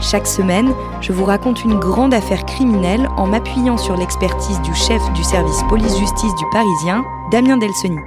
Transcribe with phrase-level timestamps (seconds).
[0.00, 5.00] Chaque semaine, je vous raconte une grande affaire criminelle en m'appuyant sur l'expertise du chef
[5.14, 7.98] du service police-justice du Parisien, Damien Delseny.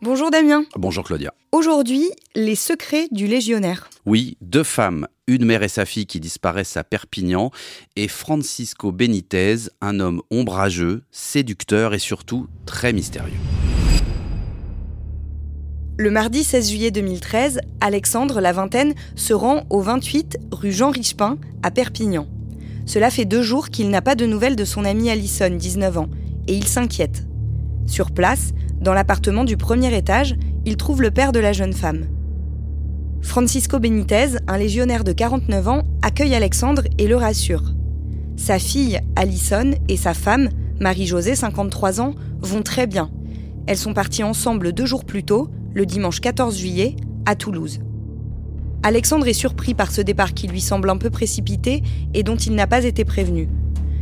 [0.00, 0.64] Bonjour Damien.
[0.76, 1.34] Bonjour Claudia.
[1.50, 3.90] Aujourd'hui, les secrets du légionnaire.
[4.06, 7.50] Oui, deux femmes, une mère et sa fille qui disparaissent à Perpignan,
[7.96, 13.38] et Francisco Benitez, un homme ombrageux, séducteur et surtout très mystérieux.
[16.00, 21.38] Le mardi 16 juillet 2013, Alexandre, la vingtaine, se rend au 28 rue Jean Richepin,
[21.64, 22.28] à Perpignan.
[22.86, 26.08] Cela fait deux jours qu'il n'a pas de nouvelles de son amie Alison, 19 ans,
[26.46, 27.26] et il s'inquiète.
[27.86, 32.06] Sur place, dans l'appartement du premier étage, il trouve le père de la jeune femme.
[33.20, 37.74] Francisco Benitez, un légionnaire de 49 ans, accueille Alexandre et le rassure.
[38.36, 43.10] Sa fille, Alison, et sa femme, Marie-Josée, 53 ans, vont très bien.
[43.66, 47.80] Elles sont parties ensemble deux jours plus tôt, le dimanche 14 juillet, à Toulouse.
[48.82, 51.82] Alexandre est surpris par ce départ qui lui semble un peu précipité
[52.14, 53.48] et dont il n'a pas été prévenu.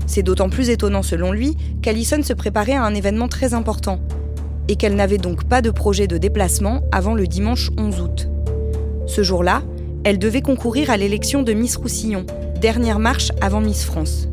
[0.07, 4.01] C'est d'autant plus étonnant selon lui qu'Alison se préparait à un événement très important
[4.69, 8.29] et qu'elle n'avait donc pas de projet de déplacement avant le dimanche 11 août.
[9.07, 9.63] Ce jour-là,
[10.05, 12.27] elle devait concourir à l'élection de Miss Roussillon,
[12.61, 14.29] dernière marche avant Miss France.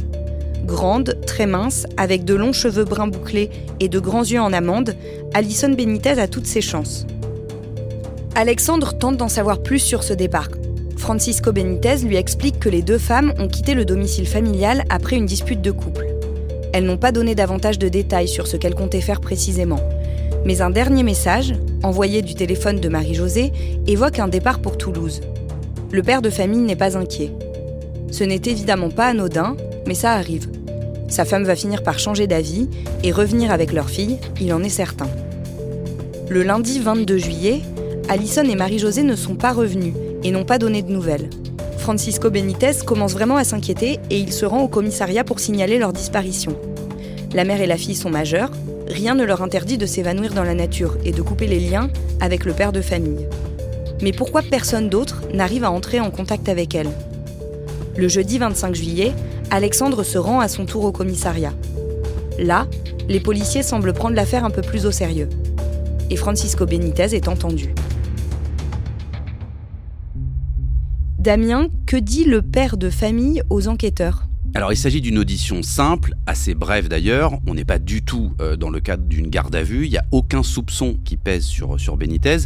[0.65, 4.95] Grande, très mince, avec de longs cheveux bruns bouclés et de grands yeux en amande,
[5.33, 7.05] Alison Benitez a toutes ses chances.
[8.35, 10.49] Alexandre tente d'en savoir plus sur ce départ.
[10.97, 15.27] Francisco Benitez lui explique que les deux femmes ont quitté le domicile familial après une
[15.27, 16.07] dispute de couple.
[16.73, 19.79] Elles n'ont pas donné davantage de détails sur ce qu'elles comptaient faire précisément.
[20.45, 23.53] Mais un dernier message, envoyé du téléphone de Marie-Josée,
[23.85, 25.21] évoque un départ pour Toulouse.
[25.91, 27.31] Le père de famille n'est pas inquiet.
[28.09, 29.55] Ce n'est évidemment pas anodin,
[29.85, 30.49] mais ça arrive.
[31.07, 32.67] Sa femme va finir par changer d'avis
[33.03, 35.07] et revenir avec leur fille, il en est certain.
[36.29, 37.61] Le lundi 22 juillet,
[38.09, 39.93] Alison et Marie-Josée ne sont pas revenus
[40.23, 41.29] et n'ont pas donné de nouvelles.
[41.77, 45.93] Francisco Benitez commence vraiment à s'inquiéter et il se rend au commissariat pour signaler leur
[45.93, 46.57] disparition.
[47.33, 48.51] La mère et la fille sont majeures,
[48.87, 52.45] rien ne leur interdit de s'évanouir dans la nature et de couper les liens avec
[52.45, 53.27] le père de famille.
[54.01, 56.89] Mais pourquoi personne d'autre n'arrive à entrer en contact avec elle?
[57.97, 59.13] Le jeudi 25 juillet,
[59.49, 61.53] Alexandre se rend à son tour au commissariat.
[62.37, 62.67] Là,
[63.07, 65.29] les policiers semblent prendre l'affaire un peu plus au sérieux.
[66.09, 67.73] Et Francisco Benitez est entendu.
[71.23, 74.27] Damien, que dit le père de famille aux enquêteurs?
[74.55, 78.57] Alors il s'agit d'une audition simple, assez brève d'ailleurs, on n'est pas du tout euh,
[78.57, 81.79] dans le cadre d'une garde à vue, il n'y a aucun soupçon qui pèse sur,
[81.79, 82.39] sur Benitez.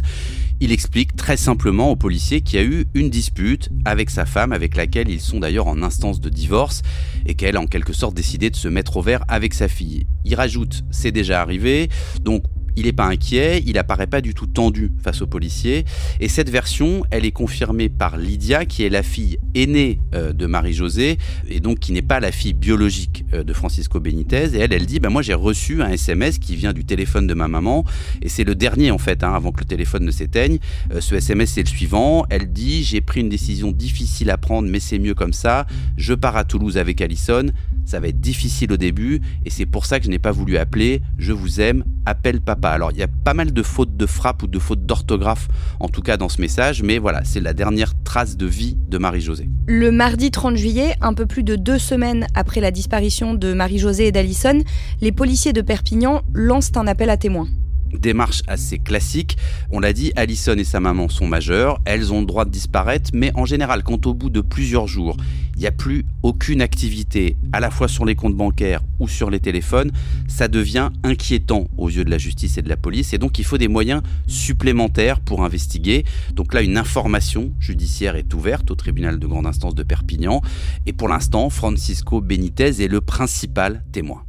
[0.60, 4.52] Il explique très simplement aux policiers qu'il y a eu une dispute avec sa femme,
[4.52, 6.82] avec laquelle ils sont d'ailleurs en instance de divorce,
[7.26, 10.06] et qu'elle a en quelque sorte décidé de se mettre au vert avec sa fille.
[10.24, 11.88] Il rajoute, c'est déjà arrivé,
[12.22, 12.44] donc
[12.78, 15.84] il n'est pas inquiet, il apparaît pas du tout tendu face aux policiers.
[16.20, 20.46] Et cette version, elle est confirmée par Lydia, qui est la fille aînée euh, de
[20.46, 21.18] Marie-Josée,
[21.48, 24.54] et donc qui n'est pas la fille biologique euh, de Francisco Benitez.
[24.54, 27.34] Et elle, elle dit, bah, moi j'ai reçu un SMS qui vient du téléphone de
[27.34, 27.84] ma maman,
[28.22, 30.58] et c'est le dernier en fait, hein, avant que le téléphone ne s'éteigne.
[30.92, 32.26] Euh, ce SMS, c'est le suivant.
[32.30, 35.66] Elle dit, j'ai pris une décision difficile à prendre, mais c'est mieux comme ça.
[35.96, 37.46] Je pars à Toulouse avec Alison.
[37.84, 40.58] Ça va être difficile au début, et c'est pour ça que je n'ai pas voulu
[40.58, 41.00] appeler.
[41.18, 42.67] Je vous aime, appelle papa.
[42.72, 45.48] Alors il y a pas mal de fautes de frappe ou de fautes d'orthographe,
[45.80, 48.98] en tout cas dans ce message, mais voilà, c'est la dernière trace de vie de
[48.98, 49.48] Marie-Josée.
[49.66, 54.06] Le mardi 30 juillet, un peu plus de deux semaines après la disparition de Marie-Josée
[54.06, 54.62] et d'Alison,
[55.00, 57.48] les policiers de Perpignan lancent un appel à témoins.
[57.92, 59.36] Démarche assez classique.
[59.70, 63.10] On l'a dit, Alison et sa maman sont majeures, elles ont le droit de disparaître,
[63.14, 65.16] mais en général, quand au bout de plusieurs jours,
[65.58, 69.28] il n'y a plus aucune activité, à la fois sur les comptes bancaires ou sur
[69.28, 69.90] les téléphones,
[70.28, 73.12] ça devient inquiétant aux yeux de la justice et de la police.
[73.12, 76.04] Et donc il faut des moyens supplémentaires pour investiguer.
[76.32, 80.42] Donc là, une information judiciaire est ouverte au tribunal de grande instance de Perpignan.
[80.86, 84.27] Et pour l'instant, Francisco Benitez est le principal témoin.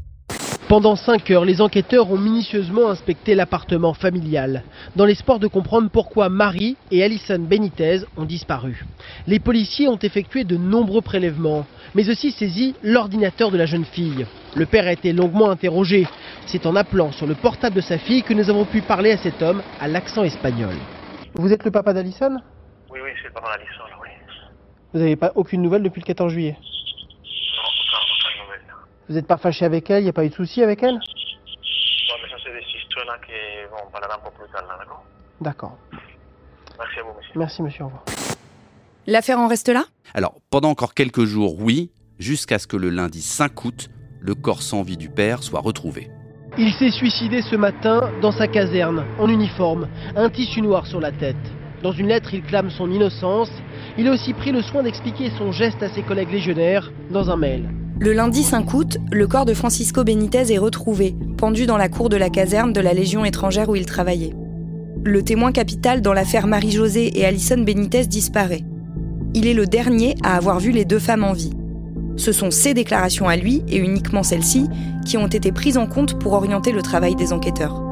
[0.69, 4.61] Pendant 5 heures, les enquêteurs ont minutieusement inspecté l'appartement familial,
[4.95, 8.85] dans l'espoir de comprendre pourquoi Marie et Alison Benitez ont disparu.
[9.25, 14.27] Les policiers ont effectué de nombreux prélèvements, mais aussi saisi l'ordinateur de la jeune fille.
[14.55, 16.05] Le père a été longuement interrogé.
[16.45, 19.17] C'est en appelant sur le portable de sa fille que nous avons pu parler à
[19.17, 20.75] cet homme à l'accent espagnol.
[21.33, 22.37] Vous êtes le papa d'Alison?
[22.91, 24.09] Oui, oui, c'est le papa d'Alison, oui.
[24.93, 26.57] Vous n'avez pas aucune nouvelle depuis le 14 juillet?
[29.09, 30.93] Vous n'êtes pas fâché avec elle Il n'y a pas eu de souci avec elle?
[30.93, 30.99] Non,
[32.21, 33.31] mais ça, c'est des histoires qui
[33.71, 35.03] vont parler un peu plus tard, d'accord?
[35.41, 35.77] D'accord.
[36.77, 37.33] Merci à vous, monsieur.
[37.35, 37.83] Merci, monsieur.
[37.83, 38.03] Au revoir.
[39.07, 39.85] L'affaire en reste là?
[40.13, 41.89] Alors, pendant encore quelques jours, oui,
[42.19, 43.89] jusqu'à ce que le lundi 5 août,
[44.21, 46.11] le corps sans vie du père soit retrouvé.
[46.57, 51.11] Il s'est suicidé ce matin dans sa caserne, en uniforme, un tissu noir sur la
[51.11, 51.35] tête.
[51.81, 53.51] Dans une lettre, il clame son innocence.
[53.97, 57.37] Il a aussi pris le soin d'expliquer son geste à ses collègues légionnaires dans un
[57.37, 57.69] mail.
[58.01, 62.07] Le lundi 5 août, le corps de Francisco Benitez est retrouvé, pendu dans la cour
[62.07, 64.33] de la caserne de la Légion étrangère où il travaillait.
[65.03, 68.63] Le témoin capital dans l'affaire Marie-Josée et Alison Benitez disparaît.
[69.33, 71.51] Il est le dernier à avoir vu les deux femmes en vie.
[72.15, 74.69] Ce sont ses déclarations à lui, et uniquement celles-ci,
[75.05, 77.83] qui ont été prises en compte pour orienter le travail des enquêteurs.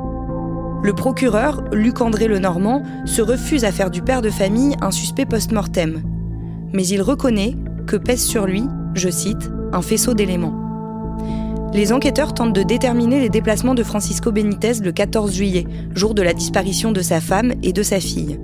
[0.84, 6.02] Le procureur, Luc-André Lenormand, se refuse à faire du père de famille un suspect post-mortem.
[6.72, 7.56] Mais il reconnaît
[7.88, 8.64] que pèse sur lui,
[8.94, 10.54] je cite, un faisceau d'éléments.
[11.74, 16.22] Les enquêteurs tentent de déterminer les déplacements de Francisco Benitez le 14 juillet, jour de
[16.22, 18.40] la disparition de sa femme et de sa fille.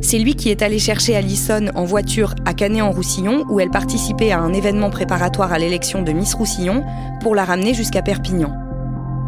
[0.00, 4.40] C'est lui qui est allé chercher Alison en voiture à Canet-en-Roussillon, où elle participait à
[4.40, 6.84] un événement préparatoire à l'élection de Miss Roussillon,
[7.22, 8.52] pour la ramener jusqu'à Perpignan.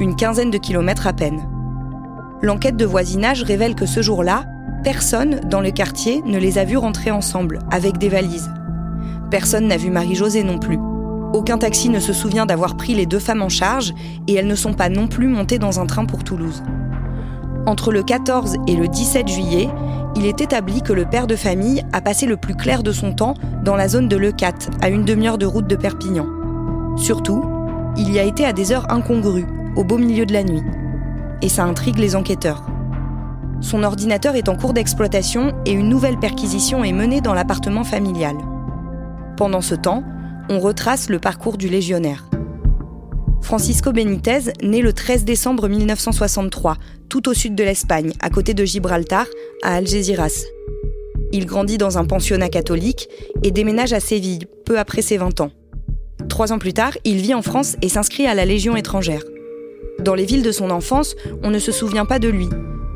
[0.00, 1.40] Une quinzaine de kilomètres à peine.
[2.42, 4.44] L'enquête de voisinage révèle que ce jour-là,
[4.84, 8.50] personne dans le quartier ne les a vus rentrer ensemble, avec des valises.
[9.30, 10.78] Personne n'a vu Marie-Josée non plus.
[11.32, 13.94] Aucun taxi ne se souvient d'avoir pris les deux femmes en charge
[14.26, 16.62] et elles ne sont pas non plus montées dans un train pour Toulouse.
[17.66, 19.68] Entre le 14 et le 17 juillet,
[20.14, 23.12] il est établi que le père de famille a passé le plus clair de son
[23.12, 23.34] temps
[23.64, 26.26] dans la zone de Lecat, à une demi-heure de route de Perpignan.
[26.96, 27.44] Surtout,
[27.96, 29.46] il y a été à des heures incongrues,
[29.76, 30.62] au beau milieu de la nuit.
[31.42, 32.64] Et ça intrigue les enquêteurs.
[33.60, 38.36] Son ordinateur est en cours d'exploitation et une nouvelle perquisition est menée dans l'appartement familial.
[39.36, 40.02] Pendant ce temps,
[40.48, 42.28] on retrace le parcours du légionnaire.
[43.42, 46.76] Francisco Benitez naît le 13 décembre 1963,
[47.08, 49.26] tout au sud de l'Espagne, à côté de Gibraltar,
[49.62, 50.44] à Algeciras.
[51.32, 53.08] Il grandit dans un pensionnat catholique
[53.42, 55.50] et déménage à Séville, peu après ses 20 ans.
[56.28, 59.22] Trois ans plus tard, il vit en France et s'inscrit à la Légion étrangère.
[60.00, 62.48] Dans les villes de son enfance, on ne se souvient pas de lui,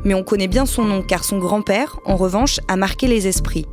[0.03, 3.65] mais on connaît bien son nom car son grand-père, en revanche, a marqué les esprits.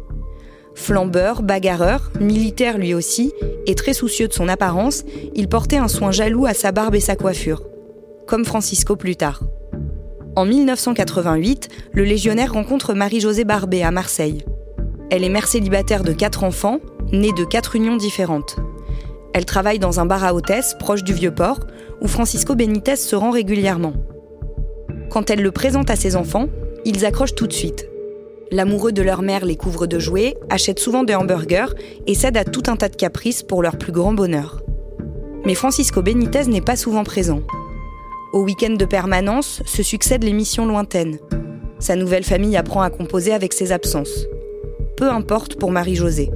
[0.79, 3.33] Flambeur, bagarreur, militaire lui aussi,
[3.67, 5.05] et très soucieux de son apparence,
[5.35, 7.65] il portait un soin jaloux à sa barbe et sa coiffure.
[8.27, 9.43] Comme Francisco plus tard.
[10.37, 14.45] En 1988, le légionnaire rencontre Marie-Josée Barbet à Marseille.
[15.11, 16.79] Elle est mère célibataire de quatre enfants,
[17.13, 18.57] née de quatre unions différentes.
[19.35, 21.59] Elle travaille dans un bar à hôtesse proche du Vieux-Port,
[22.01, 23.95] où Francisco Benitez se rend régulièrement.
[25.11, 26.47] Quand elle le présente à ses enfants,
[26.85, 27.89] ils accrochent tout de suite.
[28.51, 31.75] L'amoureux de leur mère les couvre de jouets, achète souvent des hamburgers
[32.07, 34.63] et cède à tout un tas de caprices pour leur plus grand bonheur.
[35.45, 37.41] Mais Francisco Benitez n'est pas souvent présent.
[38.33, 41.19] Au week-end de permanence se succèdent les missions lointaines.
[41.79, 44.27] Sa nouvelle famille apprend à composer avec ses absences.
[44.97, 46.31] Peu importe pour Marie-Josée.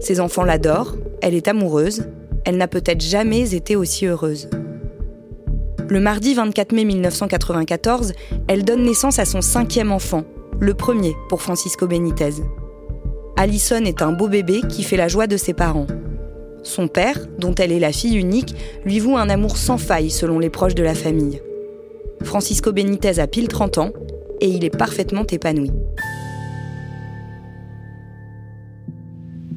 [0.00, 2.06] Ses enfants l'adorent, elle est amoureuse,
[2.44, 4.48] elle n'a peut-être jamais été aussi heureuse.
[5.88, 8.12] Le mardi 24 mai 1994,
[8.46, 10.24] elle donne naissance à son cinquième enfant,
[10.60, 12.42] le premier pour Francisco Benitez.
[13.36, 15.86] Allison est un beau bébé qui fait la joie de ses parents.
[16.64, 20.38] Son père, dont elle est la fille unique, lui voue un amour sans faille selon
[20.38, 21.40] les proches de la famille.
[22.24, 23.90] Francisco Benitez a pile 30 ans
[24.40, 25.70] et il est parfaitement épanoui.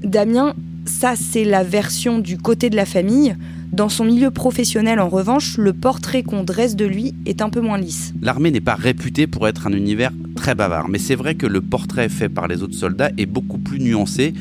[0.03, 0.53] Damien,
[0.85, 3.35] ça c'est la version du côté de la famille.
[3.71, 7.61] Dans son milieu professionnel, en revanche, le portrait qu'on dresse de lui est un peu
[7.61, 8.13] moins lisse.
[8.21, 11.61] L'armée n'est pas réputée pour être un univers très bavard, mais c'est vrai que le
[11.61, 14.33] portrait fait par les autres soldats est beaucoup plus nuancé.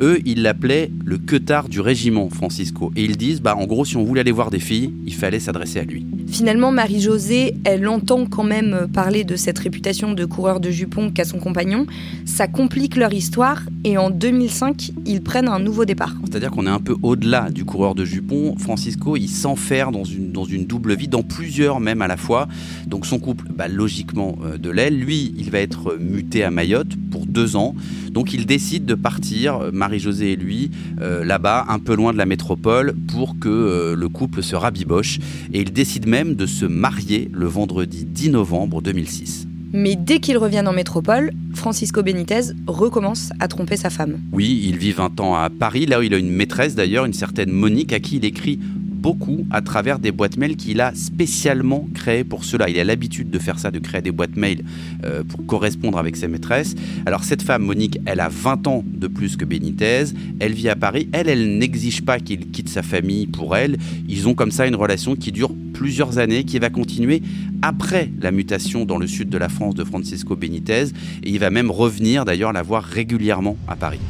[0.00, 2.92] Eux, ils l'appelaient le queutard du régiment, Francisco.
[2.96, 5.40] Et ils disent, bah, en gros, si on voulait aller voir des filles, il fallait
[5.40, 6.06] s'adresser à lui.
[6.26, 11.24] Finalement, Marie-Josée, elle entend quand même parler de cette réputation de coureur de jupons qu'a
[11.24, 11.86] son compagnon.
[12.24, 16.14] Ça complique leur histoire et en 2005, ils prennent un nouveau départ.
[16.24, 18.56] C'est-à-dire qu'on est un peu au-delà du coureur de jupons.
[18.58, 22.48] Francisco, il s'enferme dans une, dans une double vie, dans plusieurs même à la fois.
[22.86, 24.98] Donc son couple, bah, logiquement, euh, de l'aile.
[24.98, 27.74] Lui, il va être muté à Mayotte pour deux ans.
[28.10, 30.70] Donc il décide de partir, euh, Marie-Josée et lui,
[31.00, 35.18] euh, là-bas, un peu loin de la métropole, pour que le couple se rabiboche.
[35.52, 39.46] Et il décide même de se marier le vendredi 10 novembre 2006.
[39.72, 44.20] Mais dès qu'ils reviennent en métropole, Francisco Benitez recommence à tromper sa femme.
[44.30, 47.12] Oui, il vit 20 ans à Paris, là où il a une maîtresse d'ailleurs, une
[47.12, 48.60] certaine Monique, à qui il écrit
[49.04, 52.70] beaucoup à travers des boîtes mail qu'il a spécialement créées pour cela.
[52.70, 54.64] Il a l'habitude de faire ça, de créer des boîtes mail
[55.04, 56.74] euh, pour correspondre avec ses maîtresses.
[57.04, 60.04] Alors cette femme, Monique, elle a 20 ans de plus que Benitez.
[60.40, 61.06] Elle vit à Paris.
[61.12, 63.76] Elle, elle n'exige pas qu'il quitte sa famille pour elle.
[64.08, 67.20] Ils ont comme ça une relation qui dure plusieurs années, qui va continuer
[67.60, 70.86] après la mutation dans le sud de la France de Francisco Benitez.
[71.24, 74.00] Et il va même revenir d'ailleurs la voir régulièrement à Paris.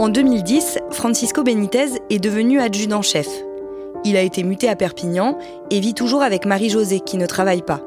[0.00, 3.28] En 2010, Francisco Benitez est devenu adjudant-chef.
[4.02, 5.36] Il a été muté à Perpignan
[5.70, 7.82] et vit toujours avec Marie-Josée qui ne travaille pas.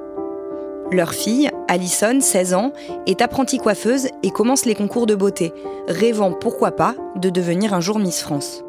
[0.92, 2.72] Leur fille, Alison, 16 ans,
[3.08, 5.54] est apprentie coiffeuse et commence les concours de beauté,
[5.88, 8.64] rêvant pourquoi pas de devenir un jour Miss France.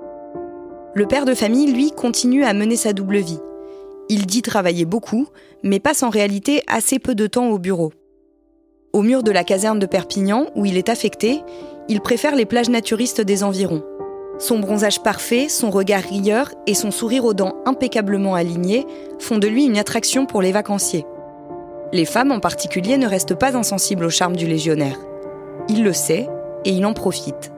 [0.94, 3.40] Le père de famille, lui, continue à mener sa double vie.
[4.08, 5.26] Il dit travailler beaucoup,
[5.62, 7.92] mais passe en réalité assez peu de temps au bureau.
[8.94, 11.42] Au mur de la caserne de Perpignan, où il est affecté,
[11.88, 13.82] il préfère les plages naturistes des environs.
[14.38, 18.86] Son bronzage parfait, son regard rieur et son sourire aux dents impeccablement alignées
[19.18, 21.06] font de lui une attraction pour les vacanciers.
[21.92, 24.98] Les femmes en particulier ne restent pas insensibles au charme du légionnaire.
[25.68, 26.28] Il le sait
[26.64, 27.52] et il en profite.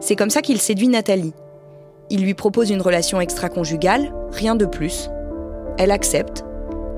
[0.00, 1.32] C'est comme ça qu'il séduit Nathalie.
[2.10, 5.08] Il lui propose une relation extra-conjugale, rien de plus.
[5.78, 6.44] Elle accepte.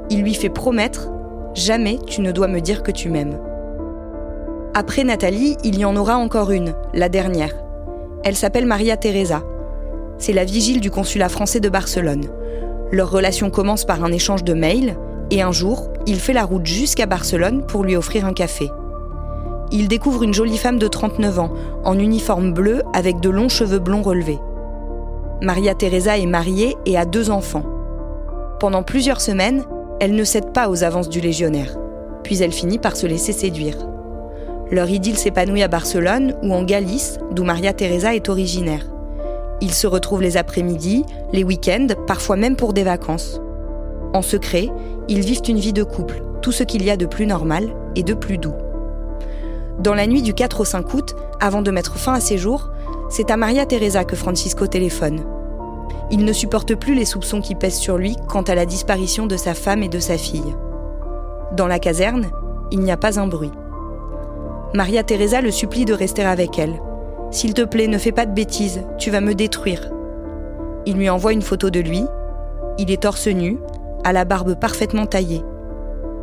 [0.08, 1.10] Il lui fait promettre
[1.54, 3.38] Jamais tu ne dois me dire que tu m'aimes.
[4.72, 7.52] Après Nathalie, il y en aura encore une, la dernière.
[8.22, 9.42] Elle s'appelle Maria Teresa.
[10.18, 12.26] C'est la vigile du consulat français de Barcelone.
[12.92, 14.96] Leur relation commence par un échange de mails
[15.32, 18.70] et un jour, il fait la route jusqu'à Barcelone pour lui offrir un café.
[19.72, 23.80] Il découvre une jolie femme de 39 ans, en uniforme bleu avec de longs cheveux
[23.80, 24.38] blonds relevés.
[25.42, 27.64] Maria Teresa est mariée et a deux enfants.
[28.60, 29.64] Pendant plusieurs semaines,
[29.98, 31.76] elle ne cède pas aux avances du légionnaire.
[32.22, 33.89] Puis elle finit par se laisser séduire.
[34.70, 38.86] Leur idylle s'épanouit à Barcelone ou en Galice, d'où Maria Teresa est originaire.
[39.60, 43.40] Ils se retrouvent les après-midi, les week-ends, parfois même pour des vacances.
[44.14, 44.68] En secret,
[45.08, 48.02] ils vivent une vie de couple, tout ce qu'il y a de plus normal et
[48.04, 48.54] de plus doux.
[49.80, 52.70] Dans la nuit du 4 au 5 août, avant de mettre fin à ses jours,
[53.08, 55.24] c'est à Maria Teresa que Francisco téléphone.
[56.12, 59.36] Il ne supporte plus les soupçons qui pèsent sur lui quant à la disparition de
[59.36, 60.54] sa femme et de sa fille.
[61.56, 62.30] Dans la caserne,
[62.70, 63.52] il n'y a pas un bruit.
[64.72, 66.80] Maria Teresa le supplie de rester avec elle.
[67.32, 69.90] S'il te plaît, ne fais pas de bêtises, tu vas me détruire.
[70.86, 72.04] Il lui envoie une photo de lui.
[72.78, 73.58] Il est torse nu,
[74.04, 75.44] à la barbe parfaitement taillée.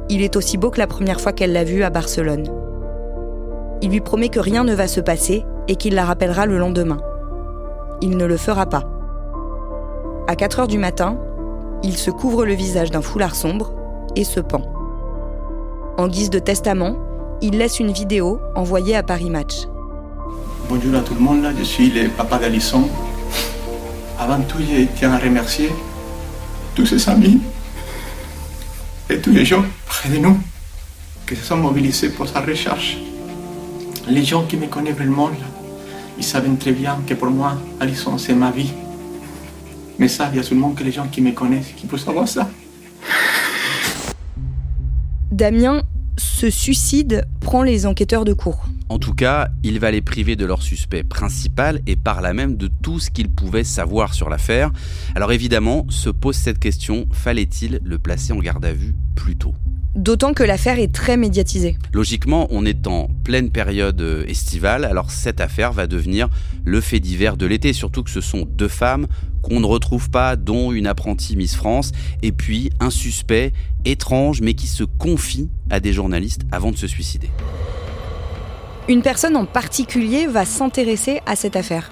[0.07, 2.45] Il est aussi beau que la première fois qu'elle l'a vu à Barcelone.
[3.81, 6.99] Il lui promet que rien ne va se passer et qu'il la rappellera le lendemain.
[8.01, 8.85] Il ne le fera pas.
[10.27, 11.19] À 4 heures du matin,
[11.83, 13.73] il se couvre le visage d'un foulard sombre
[14.15, 14.61] et se pend.
[15.97, 16.95] En guise de testament,
[17.41, 19.67] il laisse une vidéo envoyée à Paris Match.
[20.69, 22.89] Bonjour à tout le monde, je suis le papa d'Alisson.
[24.19, 25.69] Avant tout, je tiens à remercier
[26.75, 27.39] tous ses amis
[29.09, 30.37] et tous les gens près de nous
[31.27, 32.97] qui se sont mobilisés pour sa recherche.
[34.07, 35.29] Les gens qui me connaissent vraiment,
[36.17, 38.71] ils savent très bien que pour moi, Alisson, c'est ma vie.
[39.99, 42.27] Mais ça, il y a seulement que les gens qui me connaissent qui peuvent savoir
[42.27, 42.49] ça.
[45.31, 45.81] Damien
[46.17, 48.65] ce suicide prend les enquêteurs de court.
[48.89, 52.55] En tout cas, il va les priver de leur suspect principal et par là même
[52.55, 54.71] de tout ce qu'ils pouvaient savoir sur l'affaire.
[55.13, 59.53] Alors évidemment, se pose cette question, fallait-il le placer en garde à vue plus tôt?
[59.95, 61.75] D'autant que l'affaire est très médiatisée.
[61.91, 66.29] Logiquement, on est en pleine période euh, estivale, alors cette affaire va devenir
[66.63, 69.07] le fait divers de l'été, surtout que ce sont deux femmes
[69.41, 73.53] qu'on ne retrouve pas, dont une apprentie Miss France, et puis un suspect
[73.85, 77.29] étrange mais qui se confie à des journalistes avant de se suicider.
[78.89, 81.91] Une personne en particulier va s'intéresser à cette affaire.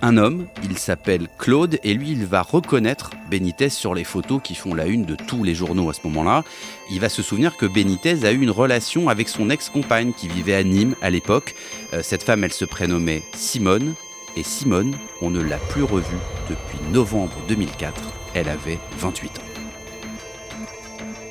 [0.00, 4.54] un homme, il s'appelle Claude, et lui, il va reconnaître Benitez sur les photos qui
[4.54, 6.44] font la une de tous les journaux à ce moment-là.
[6.88, 10.54] Il va se souvenir que Benitez a eu une relation avec son ex-compagne qui vivait
[10.54, 11.56] à Nîmes à l'époque.
[11.92, 13.94] Euh, cette femme, elle se prénommait Simone,
[14.36, 18.00] et Simone, on ne l'a plus revue depuis novembre 2004.
[18.34, 19.42] Elle avait 28 ans.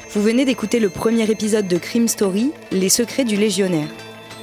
[0.10, 3.88] Vous venez d'écouter le premier épisode de Crime Story, Les secrets du légionnaire.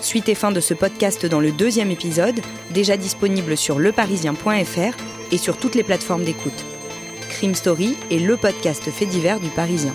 [0.02, 2.40] Suite et fin de ce podcast dans le deuxième épisode,
[2.70, 4.96] déjà disponible sur leparisien.fr
[5.30, 6.64] et sur toutes les plateformes d'écoute.
[7.28, 9.94] Crime Story est le podcast fait divers du Parisien.